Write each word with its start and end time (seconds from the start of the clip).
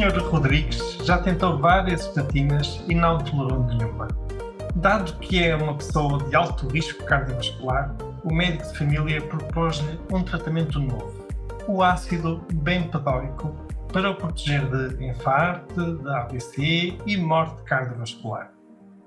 Sr. 0.00 0.18
Rodrigues 0.30 0.96
já 1.04 1.18
tentou 1.18 1.58
várias 1.58 2.06
estatinas 2.06 2.82
e 2.88 2.94
não 2.94 3.18
tolerou 3.18 3.66
nenhuma. 3.66 4.08
Dado 4.74 5.12
que 5.18 5.44
é 5.44 5.54
uma 5.54 5.76
pessoa 5.76 6.24
de 6.24 6.34
alto 6.34 6.66
risco 6.68 7.04
cardiovascular, 7.04 7.94
o 8.24 8.32
médico 8.32 8.66
de 8.72 8.78
família 8.78 9.20
propôs-lhe 9.20 10.00
um 10.10 10.22
tratamento 10.22 10.80
novo, 10.80 11.26
o 11.68 11.82
ácido 11.82 12.42
bempedóico, 12.50 13.54
para 13.92 14.10
o 14.10 14.14
proteger 14.14 14.64
de 14.70 15.04
infarto, 15.04 15.98
de 15.98 16.08
AVC 16.08 16.96
e 17.04 17.16
morte 17.18 17.62
cardiovascular. 17.64 18.50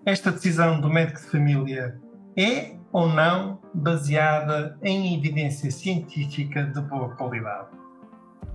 Esta 0.06 0.32
decisão 0.32 0.80
do 0.80 0.92
médico 0.92 1.22
de 1.22 1.26
família 1.26 2.00
é 2.38 2.76
ou 2.92 3.10
não 3.10 3.60
baseada 3.74 4.78
em 4.84 5.18
evidência 5.18 5.72
científica 5.72 6.62
de 6.66 6.82
boa 6.82 7.10
qualidade? 7.16 7.83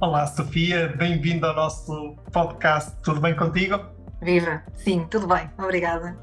Olá, 0.00 0.28
Sofia, 0.28 0.94
bem-vinda 0.96 1.48
ao 1.48 1.56
nosso 1.56 2.14
podcast. 2.32 2.96
Tudo 3.02 3.20
bem 3.20 3.34
contigo? 3.34 3.84
Viva! 4.22 4.62
Sim, 4.72 5.04
tudo 5.10 5.26
bem, 5.26 5.50
obrigada. 5.58 6.16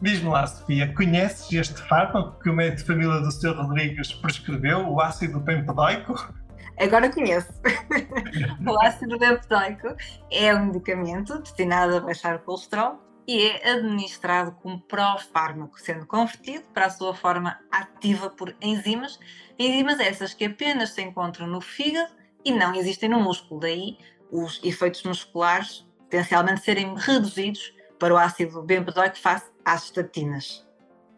Diz-me 0.00 0.30
lá, 0.30 0.46
Sofia, 0.46 0.90
conheces 0.94 1.52
este 1.52 1.82
fármaco 1.82 2.40
que 2.40 2.48
o 2.48 2.54
médico 2.54 2.78
de 2.78 2.86
família 2.86 3.20
do 3.20 3.30
Sr. 3.30 3.56
Rodrigues 3.56 4.14
prescreveu, 4.14 4.88
o 4.88 5.02
ácido 5.02 5.38
bempedóico? 5.38 6.14
Agora 6.78 7.12
conheço. 7.12 7.52
o 8.66 8.80
ácido 8.80 9.18
bempedóico 9.18 9.94
é 10.32 10.54
um 10.54 10.68
medicamento 10.68 11.38
destinado 11.40 11.96
a 11.96 12.00
baixar 12.00 12.36
o 12.36 12.38
colesterol 12.38 13.02
e 13.28 13.48
é 13.48 13.72
administrado 13.72 14.52
como 14.62 14.80
pró-fármaco, 14.80 15.78
sendo 15.78 16.06
convertido 16.06 16.64
para 16.72 16.86
a 16.86 16.90
sua 16.90 17.14
forma 17.14 17.58
ativa 17.70 18.30
por 18.30 18.56
enzimas, 18.62 19.20
enzimas 19.58 20.00
essas 20.00 20.32
que 20.32 20.46
apenas 20.46 20.94
se 20.94 21.02
encontram 21.02 21.46
no 21.46 21.60
fígado 21.60 22.18
e 22.44 22.52
não 22.52 22.74
existem 22.74 23.08
no 23.08 23.20
músculo, 23.20 23.60
daí 23.60 23.98
os 24.30 24.60
efeitos 24.62 25.02
musculares 25.02 25.86
potencialmente 26.04 26.62
serem 26.62 26.94
reduzidos 26.96 27.72
para 27.98 28.12
o 28.12 28.16
ácido 28.16 28.62
bempedóico 28.62 29.18
face 29.18 29.46
às 29.64 29.84
estatinas. 29.84 30.66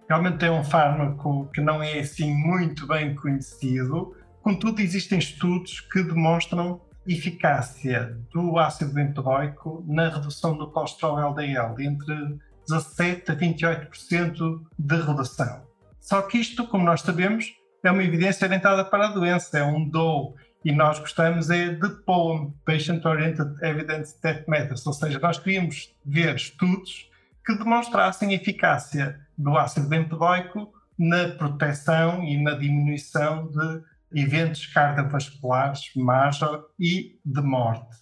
Realmente 0.09 0.45
é 0.45 0.51
um 0.51 0.65
fármaco 0.65 1.49
que 1.55 1.61
não 1.61 1.83
é 1.83 2.01
assim 2.01 2.35
muito 2.35 2.87
bem 2.87 3.15
conhecido, 3.15 4.15
contudo 4.43 4.83
existem 4.83 5.19
estudos 5.19 5.81
que 5.81 6.03
demonstram 6.03 6.81
eficácia 7.07 8.17
do 8.33 8.59
ácido 8.59 8.93
bempedóico 8.93 9.85
na 9.89 10.09
redução 10.09 10.57
do 10.57 10.71
colesterol 10.71 11.19
LDL, 11.19 11.83
entre 11.85 12.39
17% 12.69 13.31
a 13.31 13.37
28% 13.37 14.61
de 14.79 14.97
redução. 14.97 15.63
Só 16.01 16.23
que 16.23 16.39
isto, 16.39 16.67
como 16.67 16.85
nós 16.85 17.01
sabemos, 17.01 17.47
é 17.83 17.91
uma 17.91 18.05
evidência 18.05 18.45
orientada 18.45 18.85
para 18.85 19.07
a 19.07 19.13
doença, 19.13 19.59
é 19.59 19.65
um 19.65 19.89
DOE, 19.89 20.35
e 20.65 20.73
nós 20.73 20.99
gostamos 20.99 21.51
é 21.51 21.71
de 21.71 21.89
POEM, 22.05 22.55
Patient 22.65 23.05
Oriented 23.05 23.55
Evidence 23.63 24.21
That 24.21 24.45
Matters, 24.49 24.87
ou 24.87 24.93
seja, 24.93 25.19
nós 25.19 25.39
queríamos 25.39 25.95
ver 26.05 26.37
estudos 26.37 27.11
que 27.45 27.57
demonstrassem 27.57 28.31
a 28.31 28.35
eficácia 28.35 29.21
do 29.37 29.57
ácido 29.57 29.89
bempedóico 29.89 30.73
na 30.99 31.29
proteção 31.31 32.23
e 32.23 32.41
na 32.41 32.55
diminuição 32.55 33.49
de 33.49 33.83
eventos 34.15 34.67
cardiovasculares 34.67 35.91
major 35.97 36.67
e 36.79 37.19
de 37.25 37.41
morte. 37.41 37.97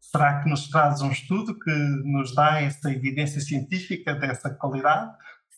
Será 0.00 0.40
que 0.40 0.48
nos 0.48 0.68
traz 0.68 1.00
um 1.00 1.10
estudo 1.10 1.58
que 1.58 1.72
nos 2.04 2.34
dá 2.34 2.60
essa 2.60 2.92
evidência 2.92 3.40
científica 3.40 4.14
dessa 4.14 4.50
qualidade? 4.50 5.10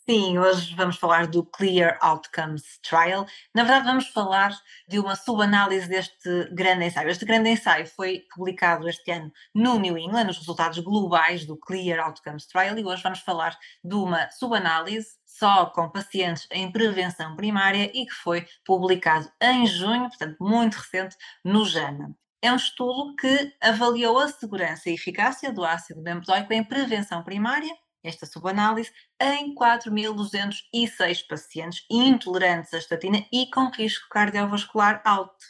Sim, 0.08 0.38
hoje 0.38 0.72
vamos 0.76 0.96
falar 0.98 1.26
do 1.26 1.44
Clear 1.44 1.98
Outcomes 2.00 2.78
Trial. 2.78 3.26
Na 3.52 3.64
verdade, 3.64 3.86
vamos 3.86 4.06
falar 4.06 4.56
de 4.88 5.00
uma 5.00 5.16
subanálise 5.16 5.88
deste 5.88 6.48
grande 6.52 6.84
ensaio. 6.84 7.10
Este 7.10 7.24
grande 7.24 7.50
ensaio 7.50 7.88
foi 7.88 8.22
publicado 8.32 8.88
este 8.88 9.10
ano 9.10 9.32
no 9.52 9.80
New 9.80 9.98
England, 9.98 10.28
os 10.30 10.38
resultados 10.38 10.78
globais 10.78 11.44
do 11.44 11.56
Clear 11.58 11.98
Outcomes 12.06 12.46
Trial, 12.46 12.78
e 12.78 12.84
hoje 12.84 13.02
vamos 13.02 13.18
falar 13.18 13.58
de 13.82 13.94
uma 13.96 14.30
subanálise 14.30 15.08
só 15.24 15.66
com 15.66 15.90
pacientes 15.90 16.46
em 16.52 16.70
prevenção 16.70 17.34
primária 17.34 17.90
e 17.92 18.06
que 18.06 18.14
foi 18.14 18.46
publicado 18.64 19.28
em 19.42 19.66
junho, 19.66 20.08
portanto, 20.08 20.36
muito 20.40 20.74
recente, 20.74 21.16
no 21.44 21.64
JAMA. 21.64 22.14
É 22.40 22.52
um 22.52 22.56
estudo 22.56 23.16
que 23.16 23.52
avaliou 23.60 24.20
a 24.20 24.28
segurança 24.28 24.88
e 24.88 24.94
eficácia 24.94 25.52
do 25.52 25.64
ácido 25.64 26.00
bempedoico 26.00 26.52
em 26.52 26.62
prevenção 26.62 27.24
primária 27.24 27.74
esta 28.06 28.26
subanálise 28.26 28.90
em 29.20 29.54
4.206 29.54 31.26
pacientes 31.28 31.84
intolerantes 31.90 32.72
à 32.72 32.78
estatina 32.78 33.24
e 33.32 33.50
com 33.50 33.70
risco 33.70 34.08
cardiovascular 34.10 35.02
alto. 35.04 35.44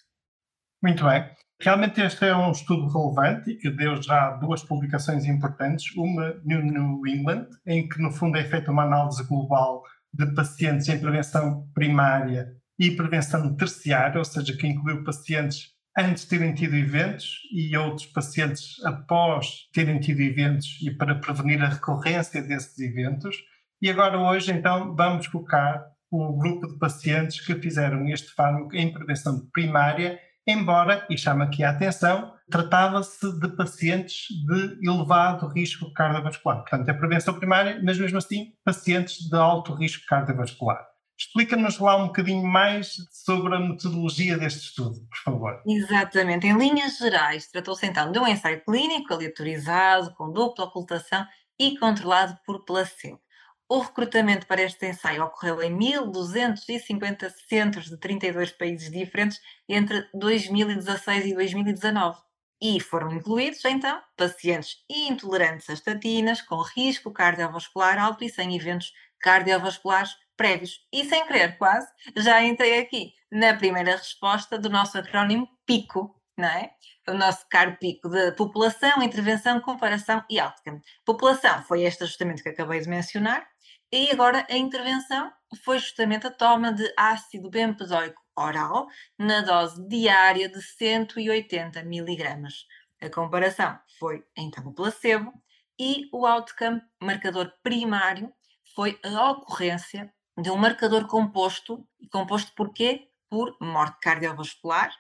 Muito 0.82 1.04
bem. 1.04 1.30
Realmente 1.60 2.00
este 2.02 2.26
é 2.26 2.36
um 2.36 2.52
estudo 2.52 2.86
relevante 2.86 3.50
e 3.50 3.56
que 3.56 3.70
deu 3.70 4.00
já 4.02 4.30
duas 4.32 4.62
publicações 4.62 5.24
importantes, 5.24 5.94
uma 5.96 6.34
no 6.44 6.60
New 6.60 7.06
England, 7.06 7.48
em 7.66 7.88
que 7.88 8.00
no 8.00 8.10
fundo 8.10 8.36
é 8.36 8.44
feita 8.44 8.70
uma 8.70 8.84
análise 8.84 9.24
global 9.24 9.82
de 10.12 10.26
pacientes 10.34 10.88
em 10.88 11.00
prevenção 11.00 11.66
primária 11.72 12.54
e 12.78 12.90
prevenção 12.90 13.56
terciária, 13.56 14.18
ou 14.18 14.24
seja, 14.24 14.54
que 14.54 14.66
incluiu 14.66 15.02
pacientes 15.02 15.75
antes 15.96 16.24
de 16.24 16.28
terem 16.28 16.54
tido 16.54 16.76
eventos 16.76 17.40
e 17.52 17.76
outros 17.76 18.06
pacientes 18.06 18.84
após 18.84 19.68
terem 19.72 19.98
tido 19.98 20.20
eventos 20.20 20.78
e 20.82 20.90
para 20.90 21.14
prevenir 21.14 21.62
a 21.62 21.68
recorrência 21.68 22.42
desses 22.42 22.78
eventos. 22.78 23.36
E 23.80 23.90
agora, 23.90 24.18
hoje, 24.18 24.52
então, 24.52 24.94
vamos 24.94 25.26
focar 25.26 25.84
o 26.10 26.36
grupo 26.38 26.68
de 26.68 26.78
pacientes 26.78 27.44
que 27.44 27.54
fizeram 27.54 28.06
este 28.08 28.32
fármaco 28.34 28.74
em 28.76 28.92
prevenção 28.92 29.48
primária, 29.52 30.18
embora, 30.46 31.06
e 31.10 31.18
chama 31.18 31.44
aqui 31.44 31.64
a 31.64 31.70
atenção, 31.70 32.32
tratava-se 32.50 33.38
de 33.40 33.48
pacientes 33.56 34.28
de 34.46 34.88
elevado 34.88 35.48
risco 35.48 35.92
cardiovascular. 35.92 36.58
Portanto, 36.58 36.88
é 36.88 36.92
prevenção 36.92 37.34
primária, 37.34 37.80
mas 37.82 37.98
mesmo 37.98 38.18
assim, 38.18 38.52
pacientes 38.64 39.28
de 39.28 39.36
alto 39.36 39.74
risco 39.74 40.04
cardiovascular. 40.06 40.86
Explica-nos 41.18 41.78
lá 41.78 41.96
um 41.96 42.08
bocadinho 42.08 42.46
mais 42.46 42.96
sobre 43.10 43.54
a 43.54 43.58
metodologia 43.58 44.36
deste 44.36 44.66
estudo, 44.66 45.00
por 45.08 45.18
favor. 45.18 45.62
Exatamente. 45.66 46.46
Em 46.46 46.56
linhas 46.56 46.98
gerais, 46.98 47.48
tratou-se 47.48 47.86
então 47.86 48.12
de 48.12 48.18
um 48.18 48.26
ensaio 48.26 48.62
clínico 48.64 49.14
aleatorizado, 49.14 50.14
com 50.14 50.30
dupla 50.30 50.66
ocultação 50.66 51.26
e 51.58 51.78
controlado 51.78 52.38
por 52.44 52.64
placebo. 52.64 53.20
O 53.68 53.80
recrutamento 53.80 54.46
para 54.46 54.62
este 54.62 54.86
ensaio 54.86 55.24
ocorreu 55.24 55.60
em 55.60 55.76
1.250 55.76 57.32
centros 57.48 57.86
de 57.86 57.98
32 57.98 58.52
países 58.52 58.90
diferentes 58.90 59.40
entre 59.68 60.06
2016 60.14 61.26
e 61.26 61.34
2019. 61.34 62.16
E 62.62 62.78
foram 62.80 63.12
incluídos, 63.12 63.64
então, 63.64 64.00
pacientes 64.16 64.76
intolerantes 64.88 65.68
a 65.68 65.72
estatinas, 65.72 66.40
com 66.40 66.62
risco 66.62 67.10
cardiovascular 67.10 67.98
alto 67.98 68.22
e 68.22 68.28
sem 68.28 68.54
eventos 68.54 68.92
cardiovasculares 69.18 70.12
prévios. 70.36 70.80
E 70.92 71.04
sem 71.04 71.26
querer, 71.26 71.56
quase, 71.58 71.88
já 72.16 72.42
entrei 72.42 72.78
aqui 72.78 73.12
na 73.30 73.54
primeira 73.54 73.96
resposta 73.96 74.58
do 74.58 74.70
nosso 74.70 74.98
acrónimo 74.98 75.48
PICO, 75.66 76.14
não 76.36 76.48
é? 76.48 76.70
O 77.08 77.14
nosso 77.14 77.46
caro 77.48 77.76
pico 77.78 78.08
de 78.08 78.32
população, 78.32 79.02
intervenção, 79.02 79.60
comparação 79.60 80.24
e 80.28 80.38
outcome. 80.38 80.80
População 81.04 81.62
foi 81.62 81.84
esta 81.84 82.04
justamente 82.04 82.42
que 82.42 82.48
acabei 82.48 82.80
de 82.80 82.88
mencionar, 82.88 83.46
e 83.92 84.10
agora 84.10 84.46
a 84.50 84.56
intervenção 84.56 85.32
foi 85.64 85.78
justamente 85.78 86.26
a 86.26 86.30
toma 86.30 86.72
de 86.72 86.92
ácido 86.96 87.48
bempedóico 87.48 88.20
oral 88.36 88.88
na 89.18 89.40
dose 89.40 89.86
diária 89.88 90.48
de 90.48 90.60
180 90.60 91.82
miligramas. 91.84 92.66
A 93.00 93.08
comparação 93.08 93.78
foi 93.98 94.24
então 94.36 94.66
o 94.66 94.74
placebo 94.74 95.32
e 95.78 96.08
o 96.12 96.26
outcome, 96.26 96.80
marcador 97.00 97.52
primário, 97.62 98.32
foi 98.74 98.98
a 99.04 99.30
ocorrência 99.30 100.12
de 100.38 100.50
um 100.50 100.56
marcador 100.56 101.06
composto. 101.06 101.86
E 102.00 102.08
composto 102.08 102.52
por 102.54 102.72
quê? 102.72 103.08
Por 103.28 103.56
morte 103.60 103.98
cardiovascular, 104.00 104.90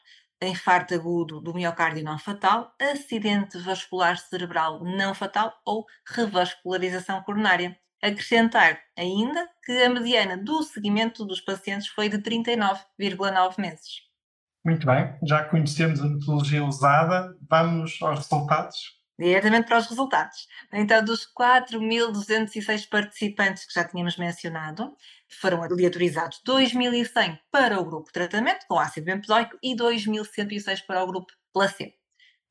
infarto 0.42 0.94
agudo 0.94 1.40
do 1.40 1.54
miocárdio 1.54 2.04
não 2.04 2.18
fatal, 2.18 2.74
acidente 2.80 3.58
vascular 3.58 4.18
cerebral 4.18 4.84
não 4.84 5.14
fatal 5.14 5.52
ou 5.64 5.86
revascularização 6.06 7.22
coronária. 7.22 7.78
Acrescentar 8.02 8.78
ainda 8.96 9.48
que 9.64 9.72
a 9.82 9.88
mediana 9.88 10.36
do 10.36 10.62
seguimento 10.62 11.24
dos 11.24 11.40
pacientes 11.40 11.88
foi 11.88 12.08
de 12.08 12.18
39,9 12.18 13.58
meses. 13.58 14.06
Muito 14.64 14.84
bem, 14.84 15.16
já 15.22 15.44
conhecemos 15.44 16.00
a 16.00 16.08
metodologia 16.08 16.64
usada, 16.64 17.36
vamos 17.48 17.98
aos 18.02 18.18
resultados. 18.18 18.96
Diretamente 19.18 19.66
para 19.66 19.78
os 19.78 19.86
resultados. 19.86 20.46
Então, 20.72 21.02
dos 21.02 21.26
4.206 21.26 22.88
participantes 22.88 23.64
que 23.64 23.72
já 23.72 23.84
tínhamos 23.84 24.18
mencionado, 24.18 24.94
foram 25.40 25.62
aleatorizados 25.62 26.42
2.100 26.46 27.38
para 27.50 27.80
o 27.80 27.84
grupo 27.84 28.12
tratamento 28.12 28.66
com 28.68 28.78
ácido 28.78 29.06
bempedoico 29.06 29.56
e 29.62 29.74
2.106 29.74 30.84
para 30.86 31.02
o 31.02 31.06
grupo 31.06 31.32
placebo. 31.52 31.94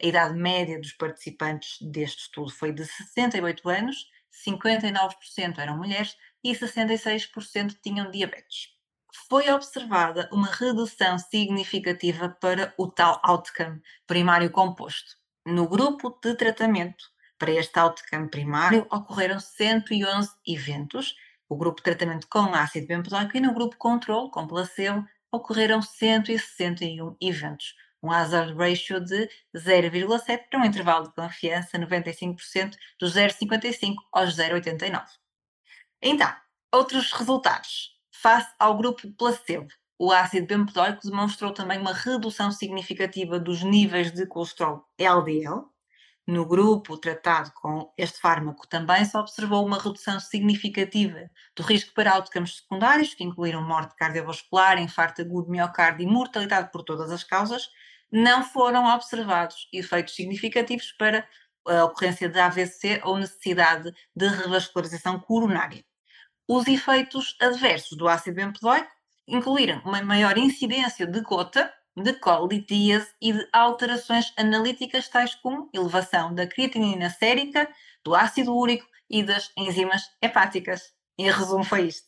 A 0.01 0.07
idade 0.07 0.33
média 0.35 0.79
dos 0.79 0.93
participantes 0.93 1.77
deste 1.81 2.23
estudo 2.23 2.51
foi 2.51 2.71
de 2.73 2.83
68 2.83 3.69
anos, 3.69 4.07
59% 4.45 5.59
eram 5.59 5.77
mulheres 5.77 6.17
e 6.43 6.51
66% 6.53 7.77
tinham 7.81 8.09
diabetes 8.09 8.75
foi 9.29 9.49
observada 9.49 10.29
uma 10.31 10.47
redução 10.47 11.17
significativa 11.17 12.29
para 12.29 12.73
o 12.77 12.87
tal 12.87 13.19
outcome 13.23 13.81
primário 14.05 14.51
composto. 14.51 15.15
No 15.45 15.67
grupo 15.67 16.09
de 16.23 16.33
tratamento 16.33 17.05
para 17.37 17.51
este 17.51 17.77
outcome 17.77 18.29
primário 18.29 18.87
ocorreram 18.89 19.39
111 19.39 20.31
eventos, 20.47 21.15
o 21.47 21.55
grupo 21.55 21.77
de 21.77 21.83
tratamento 21.83 22.27
com 22.27 22.55
ácido 22.55 22.87
bempedoico 22.87 23.37
e 23.37 23.39
no 23.39 23.53
grupo 23.53 23.77
controle, 23.77 24.31
com 24.31 24.47
placebo, 24.47 25.07
ocorreram 25.31 25.83
161 25.83 27.15
eventos, 27.21 27.75
um 28.01 28.11
hazard 28.11 28.55
ratio 28.55 28.99
de 28.99 29.29
0,7 29.55 30.49
para 30.49 30.59
um 30.59 30.65
intervalo 30.65 31.09
de 31.09 31.13
confiança 31.13 31.77
95% 31.77 32.75
dos 32.99 33.13
0,55 33.13 33.97
aos 34.11 34.35
0,89. 34.35 35.05
Então, 36.01 36.35
outros 36.73 37.11
resultados. 37.11 37.93
Face 38.11 38.51
ao 38.57 38.75
grupo 38.75 39.11
placebo, 39.11 39.67
o 39.97 40.11
ácido 40.11 40.47
bempedoico 40.47 41.09
demonstrou 41.09 41.53
também 41.53 41.79
uma 41.79 41.93
redução 41.93 42.51
significativa 42.51 43.39
dos 43.39 43.63
níveis 43.63 44.11
de 44.11 44.25
colesterol 44.25 44.85
LDL. 44.97 45.63
No 46.27 46.45
grupo 46.45 46.97
tratado 46.97 47.51
com 47.53 47.93
este 47.97 48.19
fármaco 48.19 48.67
também 48.67 49.05
se 49.05 49.15
observou 49.15 49.65
uma 49.65 49.77
redução 49.77 50.19
significativa 50.19 51.29
do 51.55 51.61
risco 51.61 51.93
para 51.93 52.13
outcomes 52.13 52.57
secundários, 52.57 53.13
que 53.13 53.23
incluíram 53.23 53.61
morte 53.61 53.95
cardiovascular, 53.95 54.79
infarto 54.79 55.21
agudo, 55.21 55.51
miocárdio 55.51 56.03
e 56.03 56.11
mortalidade 56.11 56.71
por 56.71 56.83
todas 56.83 57.11
as 57.11 57.23
causas. 57.23 57.69
Não 58.11 58.43
foram 58.43 58.85
observados 58.87 59.69
efeitos 59.71 60.15
significativos 60.15 60.91
para 60.93 61.27
a 61.67 61.85
ocorrência 61.85 62.27
de 62.27 62.39
AVC 62.39 63.01
ou 63.03 63.17
necessidade 63.17 63.91
de 64.15 64.27
revascularização 64.27 65.19
coronária. 65.19 65.85
Os 66.47 66.67
efeitos 66.67 67.35
adversos 67.39 67.97
do 67.97 68.07
ácido 68.07 68.35
bempedoico 68.35 68.94
incluíram 69.27 69.81
uma 69.85 70.01
maior 70.03 70.37
incidência 70.37 71.05
de 71.07 71.21
gota, 71.21 71.71
de 71.95 72.13
colitíase 72.13 73.07
e 73.21 73.33
de 73.33 73.47
alterações 73.53 74.33
analíticas 74.37 75.07
tais 75.07 75.35
como 75.35 75.69
elevação 75.73 76.33
da 76.33 76.45
creatinina 76.45 77.09
sérica, 77.09 77.69
do 78.03 78.13
ácido 78.13 78.53
úrico 78.53 78.85
e 79.09 79.23
das 79.23 79.51
enzimas 79.57 80.03
hepáticas. 80.21 80.81
Em 81.17 81.31
resumo, 81.31 81.63
foi 81.63 81.87
isto. 81.87 82.07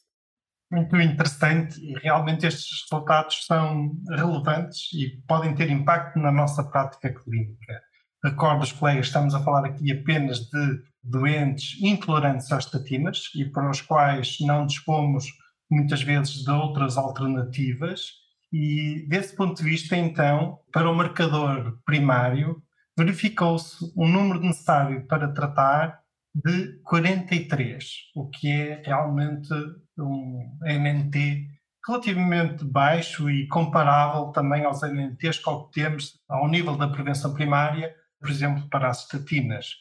Muito 0.70 0.98
interessante 0.98 1.80
e 1.80 1.98
realmente 2.00 2.46
estes 2.46 2.82
resultados 2.82 3.46
são 3.46 3.92
relevantes 4.10 4.92
e 4.94 5.22
podem 5.26 5.56
ter 5.56 5.70
impacto 5.70 6.20
na 6.20 6.32
nossa 6.32 6.62
prática 6.62 7.14
clínica. 7.14 7.82
Recordo 8.22 8.64
os 8.64 8.74
colegas, 8.74 9.06
estamos 9.06 9.34
a 9.34 9.40
falar 9.40 9.66
aqui 9.66 9.92
apenas 9.94 10.40
de 10.40 10.82
doentes 11.02 11.82
intolerantes 11.82 12.52
às 12.52 12.66
estatinas 12.66 13.30
e 13.34 13.46
para 13.46 13.70
os 13.70 13.80
quais 13.80 14.38
não 14.42 14.66
dispomos 14.66 15.32
muitas 15.70 16.02
vezes 16.02 16.44
de 16.44 16.52
outras 16.52 16.98
alternativas. 16.98 18.12
E 18.52 19.06
desse 19.08 19.36
ponto 19.36 19.58
de 19.58 19.64
vista, 19.70 19.96
então, 19.96 20.60
para 20.72 20.90
o 20.90 20.96
marcador 20.96 21.80
primário, 21.86 22.62
verificou-se 22.98 23.92
um 23.96 24.08
número 24.08 24.40
necessário 24.40 25.06
para 25.06 25.32
tratar 25.32 26.00
de 26.34 26.80
43, 26.84 27.86
o 28.16 28.30
que 28.30 28.50
é 28.50 28.82
realmente 28.86 29.50
um 29.98 30.58
NNT 30.62 31.48
relativamente 31.88 32.66
baixo 32.66 33.30
e 33.30 33.48
comparável 33.48 34.26
também 34.32 34.66
aos 34.66 34.82
NNTs 34.82 35.40
que 35.40 35.50
obtemos 35.50 36.20
ao 36.28 36.48
nível 36.48 36.76
da 36.76 36.90
prevenção 36.90 37.34
primária, 37.34 37.96
por 38.20 38.30
exemplo, 38.30 38.68
para 38.70 38.90
as 38.90 39.04
estatinas. 39.04 39.74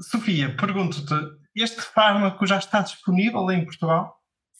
Sofia, 0.00 0.54
pergunto-te, 0.56 1.14
este 1.54 1.80
fármaco 1.80 2.46
já 2.46 2.58
está 2.58 2.80
disponível 2.80 3.50
em 3.50 3.64
Portugal? 3.64 4.16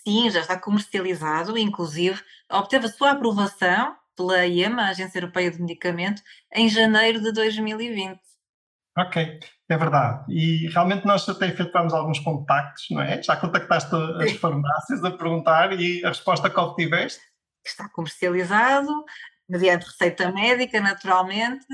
Sim, 0.06 0.30
já 0.30 0.38
está 0.38 0.56
comercializado, 0.56 1.58
inclusive 1.58 2.22
obteve 2.48 2.86
a 2.86 2.88
sua 2.88 3.10
aprovação 3.10 3.96
pela 4.16 4.46
EMA, 4.46 4.82
a 4.82 4.88
Agência 4.90 5.18
Europeia 5.18 5.50
de 5.50 5.60
Medicamento, 5.60 6.22
em 6.54 6.68
janeiro 6.68 7.20
de 7.20 7.32
2020. 7.32 8.16
Ok, 8.96 9.40
é 9.68 9.76
verdade. 9.76 10.24
E 10.32 10.68
realmente 10.68 11.04
nós 11.04 11.28
até 11.28 11.48
efetuamos 11.48 11.92
alguns 11.92 12.20
contactos, 12.20 12.86
não 12.92 13.02
é? 13.02 13.20
Já 13.20 13.36
contactaste 13.36 13.96
as 14.22 14.30
farmácias 14.34 15.02
a 15.02 15.10
perguntar 15.10 15.72
e 15.72 16.04
a 16.04 16.08
resposta 16.10 16.48
que 16.48 16.60
obtiveste? 16.60 17.20
Está 17.66 17.88
comercializado, 17.88 19.04
mediante 19.48 19.86
receita 19.86 20.30
médica, 20.30 20.80
naturalmente. 20.80 21.66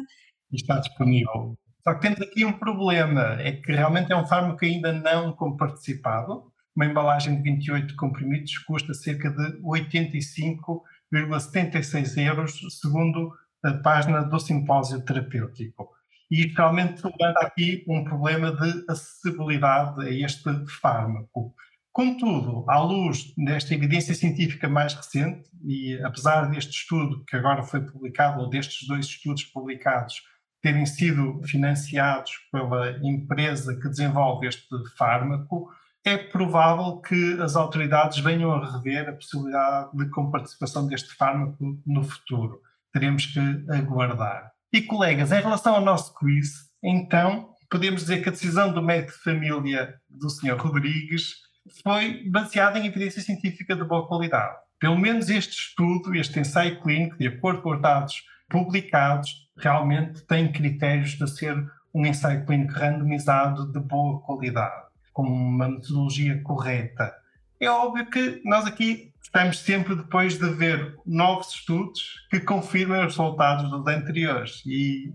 E 0.51 0.57
está 0.57 0.79
disponível. 0.79 1.55
Só 1.85 1.93
que 1.95 2.01
temos 2.01 2.23
aqui 2.23 2.47
um 2.47 2.59
problema, 2.59 3.37
é 3.43 3.53
que 3.53 3.73
realmente 3.73 4.11
é 4.11 4.17
um 4.17 4.27
fármaco 4.27 4.65
ainda 4.65 4.91
não 4.91 5.35
comparticipado. 5.35 6.51
Uma 6.75 6.87
embalagem 6.87 7.37
de 7.37 7.43
28 7.43 7.95
comprimidos 7.97 8.57
custa 8.59 8.95
cerca 8.95 9.31
de 9.31 9.61
85,76 9.63 12.17
euros, 12.17 12.59
segundo 12.81 13.31
a 13.63 13.75
página 13.75 14.23
do 14.23 14.41
simpósio 14.41 15.05
terapêutico. 15.05 15.91
E 16.31 16.47
realmente 16.47 17.03
levanta 17.05 17.41
aqui 17.41 17.85
um 17.87 18.03
problema 18.05 18.53
de 18.53 18.87
acessibilidade 18.89 20.03
a 20.03 20.11
este 20.11 20.51
fármaco. 20.81 21.55
Contudo, 21.93 22.65
à 22.71 22.81
luz 22.81 23.35
desta 23.37 23.75
evidência 23.75 24.15
científica 24.15 24.67
mais 24.67 24.95
recente, 24.95 25.51
e 25.63 26.01
apesar 26.03 26.51
deste 26.51 26.71
estudo 26.71 27.23
que 27.27 27.37
agora 27.37 27.63
foi 27.63 27.83
publicado, 27.83 28.41
ou 28.41 28.49
destes 28.49 28.89
dois 28.89 29.05
estudos 29.05 29.45
publicados, 29.45 30.23
terem 30.63 30.87
sido 30.87 31.43
financiados 31.45 32.33
pela 32.51 32.93
empresa 33.07 33.79
que 33.79 33.91
desenvolve 33.91 34.47
este 34.47 34.75
fármaco, 34.97 35.71
é 36.05 36.17
provável 36.17 37.01
que 37.01 37.41
as 37.41 37.55
autoridades 37.55 38.19
venham 38.19 38.53
a 38.53 38.73
rever 38.73 39.09
a 39.09 39.13
possibilidade 39.13 39.97
de 39.97 40.11
comparticipação 40.11 40.87
deste 40.87 41.15
fármaco 41.15 41.81
no 41.87 42.03
futuro. 42.03 42.61
Teremos 42.93 43.27
que 43.27 43.41
aguardar. 43.71 44.51
E, 44.73 44.83
colegas, 44.83 45.33
em 45.33 45.41
relação 45.41 45.75
ao 45.75 45.81
nosso 45.81 46.15
quiz, 46.15 46.71
então, 46.83 47.51
podemos 47.71 48.03
dizer 48.03 48.23
que 48.23 48.29
a 48.29 48.33
decisão 48.33 48.73
do 48.73 48.83
médico 48.83 49.13
de 49.13 49.23
família 49.23 49.95
do 50.09 50.29
Sr. 50.29 50.57
Rodrigues 50.57 51.37
foi 51.83 52.29
baseada 52.29 52.79
em 52.79 52.87
evidência 52.87 53.23
científica 53.23 53.77
de 53.77 53.85
boa 53.85 54.07
qualidade. 54.09 54.57
Pelo 54.81 54.99
menos 54.99 55.31
este 55.31 55.53
estudo, 55.53 56.15
este 56.15 56.41
ensaio 56.41 56.81
clínico, 56.81 57.17
de 57.17 57.29
acordo 57.29 57.63
com 57.63 57.71
os 57.71 57.81
dados 57.81 58.23
publicados, 58.49 59.31
realmente 59.57 60.27
tem 60.27 60.51
critérios 60.51 61.13
de 61.13 61.31
ser 61.31 61.57
um 61.95 62.05
ensaio 62.05 62.45
clínico 62.45 62.73
randomizado 62.73 63.71
de 63.71 63.79
boa 63.79 64.21
qualidade, 64.23 64.87
com 65.13 65.23
uma 65.23 65.69
metodologia 65.69 66.41
correta. 66.43 67.13
É 67.61 67.71
óbvio 67.71 68.11
que 68.11 68.41
nós 68.45 68.67
aqui 68.67 69.13
estamos 69.23 69.61
sempre 69.61 69.95
depois 69.95 70.39
de 70.39 70.49
ver 70.51 70.97
novos 71.07 71.55
estudos 71.55 72.27
que 72.29 72.41
confirmem 72.41 73.07
os 73.07 73.17
resultados 73.17 73.71
dos 73.71 73.87
anteriores 73.87 74.63
e 74.67 75.13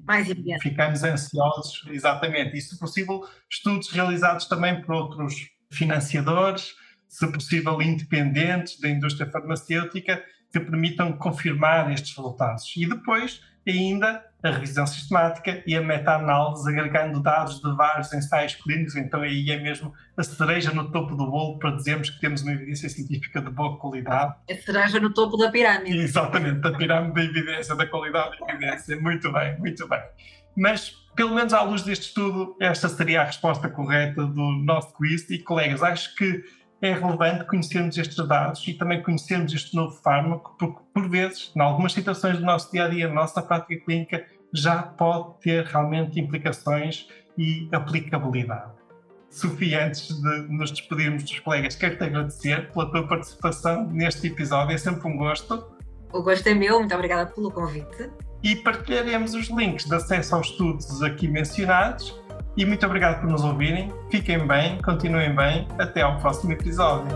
ficamos 0.62 1.04
ansiosos, 1.04 1.84
exatamente, 1.90 2.58
e 2.58 2.62
se 2.62 2.80
possível 2.80 3.28
estudos 3.50 3.92
realizados 3.92 4.46
também 4.46 4.82
por 4.82 4.96
outros 4.96 5.36
financiadores, 5.70 6.74
se 7.08 7.28
possível 7.32 7.82
independentes 7.82 8.80
da 8.80 8.90
indústria 8.90 9.30
farmacêutica, 9.30 10.24
que 10.52 10.60
permitam 10.60 11.14
confirmar 11.14 11.92
estes 11.92 12.16
resultados. 12.16 12.74
E 12.76 12.88
depois, 12.88 13.42
ainda, 13.68 14.24
a 14.44 14.52
revisão 14.52 14.86
sistemática 14.86 15.64
e 15.66 15.76
a 15.76 15.82
meta-análise, 15.82 16.70
agregando 16.70 17.22
dados 17.22 17.60
de 17.60 17.76
vários 17.76 18.14
ensaios 18.14 18.56
clínicos. 18.56 18.96
Então, 18.96 19.22
aí 19.22 19.50
é 19.50 19.60
mesmo 19.60 19.94
a 20.16 20.24
cereja 20.24 20.72
no 20.72 20.92
topo 20.92 21.16
do 21.16 21.30
bolo 21.30 21.58
para 21.58 21.72
dizermos 21.72 22.10
que 22.10 22.20
temos 22.20 22.44
uma 22.44 22.52
evidência 22.52 22.88
científica 22.88 23.42
de 23.42 23.50
boa 23.50 23.78
qualidade. 23.78 24.36
A 24.50 24.56
cereja 24.56 25.00
no 25.00 25.12
topo 25.14 25.38
da 25.38 25.50
pirâmide. 25.50 25.98
Exatamente, 25.98 26.60
da 26.60 26.72
pirâmide 26.72 27.14
da 27.14 27.24
evidência, 27.24 27.76
da 27.76 27.88
qualidade 27.88 28.40
da 28.40 28.54
evidência. 28.54 29.00
Muito 29.00 29.32
bem, 29.32 29.58
muito 29.60 29.88
bem. 29.88 30.02
Mas, 30.56 30.92
pelo 31.16 31.34
menos 31.34 31.54
à 31.54 31.62
luz 31.62 31.82
deste 31.82 32.08
estudo, 32.08 32.56
esta 32.60 32.90
seria 32.90 33.22
a 33.22 33.26
resposta 33.26 33.70
correta 33.70 34.26
do 34.26 34.52
nosso 34.64 34.94
quiz. 34.94 35.30
E, 35.30 35.40
colegas, 35.40 35.82
acho 35.82 36.16
que 36.16 36.44
é 36.82 36.94
relevante 36.94 37.46
conhecermos 37.46 37.98
estes 37.98 38.28
dados 38.28 38.68
e 38.68 38.74
também 38.74 39.02
conhecermos 39.02 39.54
este 39.54 39.76
novo 39.76 39.96
fármaco, 39.96 40.56
porque, 40.60 40.80
por 40.94 41.10
vezes, 41.10 41.52
em 41.56 41.62
algumas 41.62 41.94
situações 41.94 42.38
do 42.38 42.46
nosso 42.46 42.72
dia 42.72 42.86
a 42.86 42.88
dia, 42.88 43.08
na 43.08 43.16
nossa 43.16 43.42
prática 43.42 43.84
clínica, 43.84 44.26
já 44.54 44.82
pode 44.82 45.40
ter 45.42 45.66
realmente 45.66 46.20
implicações 46.20 47.08
e 47.38 47.68
aplicabilidade. 47.72 48.72
Sofia, 49.30 49.86
antes 49.86 50.08
de 50.08 50.48
nos 50.50 50.72
despedirmos 50.72 51.24
dos 51.24 51.40
colegas, 51.40 51.76
quero-te 51.76 52.04
agradecer 52.04 52.72
pela 52.72 52.90
tua 52.90 53.08
participação 53.08 53.86
neste 53.88 54.28
episódio, 54.28 54.74
é 54.74 54.78
sempre 54.78 55.08
um 55.08 55.18
gosto. 55.18 55.68
O 56.14 56.24
gosto 56.24 56.48
é 56.48 56.54
meu, 56.54 56.80
muito 56.80 56.96
obrigada 56.96 57.30
pelo 57.32 57.52
convite. 57.52 58.10
E 58.42 58.56
partilharemos 58.56 59.34
os 59.34 59.50
links 59.50 59.86
de 59.86 59.96
acesso 59.96 60.36
aos 60.36 60.48
estudos 60.48 61.04
aqui 61.04 61.28
mencionados. 61.28 62.18
E 62.58 62.66
muito 62.66 62.84
obrigado 62.88 63.22
por 63.22 63.30
nos 63.30 63.44
ouvirem. 63.44 63.94
Fiquem 64.10 64.46
bem, 64.48 64.80
continuem 64.82 65.34
bem. 65.34 65.68
Até 65.78 66.02
ao 66.02 66.20
próximo 66.20 66.52
episódio. 66.54 67.16